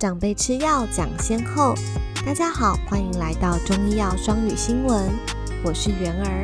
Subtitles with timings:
[0.00, 1.74] 长辈吃药讲先后。
[2.24, 5.12] 大家好，欢迎来到中医药双语新闻，
[5.62, 6.42] 我是元儿。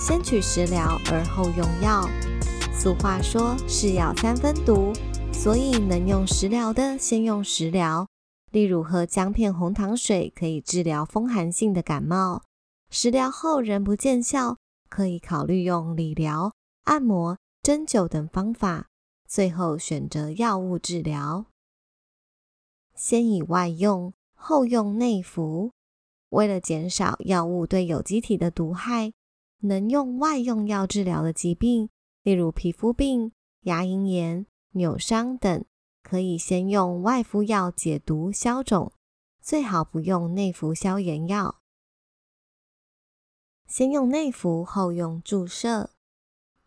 [0.00, 2.04] 先取食疗，而后用药。
[2.74, 4.92] 俗话说，是药三分毒，
[5.32, 8.08] 所以能用食疗的先用食疗。
[8.50, 12.42] 例如喝姜片红糖水，可以治疗风寒性的感冒。
[12.90, 14.56] 食疗后仍不见效，
[14.88, 16.52] 可以考虑用理疗、
[16.86, 18.88] 按摩、针灸等方法，
[19.28, 21.44] 最后选择药物治疗。
[22.96, 25.70] 先以外用，后用内服。
[26.30, 29.12] 为了减少药物对有机体的毒害，
[29.60, 31.88] 能用外用药治疗的疾病，
[32.22, 35.64] 例如皮肤病、牙龈炎、扭伤等，
[36.02, 38.92] 可以先用外敷药解毒消肿，
[39.40, 41.58] 最好不用内服消炎药。
[43.66, 45.90] 先用内服，后用注射。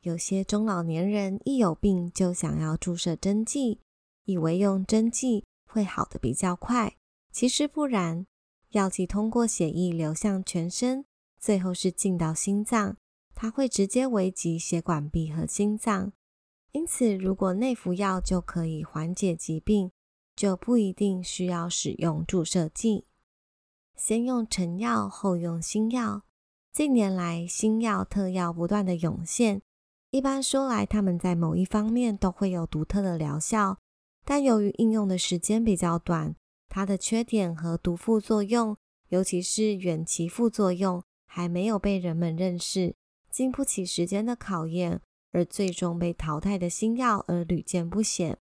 [0.02, 3.82] 有些中老年人一有病就想要注射针剂，
[4.24, 5.44] 以为用针剂。
[5.70, 6.98] 会好的比较快，
[7.32, 8.26] 其实不然。
[8.72, 11.06] 药剂通过血液流向全身，
[11.40, 12.98] 最后是进到心脏，
[13.34, 16.12] 它会直接危及血管壁和心脏。
[16.72, 19.92] 因此，如果内服药就可以缓解疾病，
[20.36, 23.06] 就不一定需要使用注射剂。
[23.96, 26.24] 先用成药，后用新药。
[26.72, 29.64] 近年来，新药特药不断的涌现。
[30.12, 33.80] 一般说来，它们在某一方面都会有独特的疗效。
[34.30, 36.36] 但由于应用的时间比较短，
[36.68, 38.78] 它的缺点和毒副作用，
[39.08, 42.94] 尤其是远期副作用，还没有被人们认识，
[43.32, 48.38] 经不起时间的考验，而最终被淘汰的新药而屡见不鲜。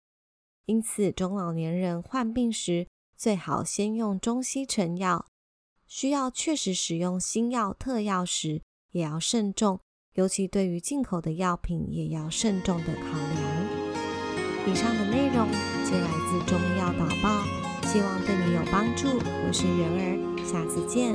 [0.66, 2.86] 因此，中老年人患病时，
[3.16, 5.24] 最好先用中西成药。
[5.86, 9.80] 需要确实使用新药特药时，也要慎重，
[10.16, 13.27] 尤其对于进口的药品，也要慎重的考虑。
[14.70, 15.48] 以上的内容
[15.82, 17.42] 皆来自中医药导报，
[17.88, 19.08] 希望对你有帮助。
[19.16, 21.14] 我是圆儿，下次见。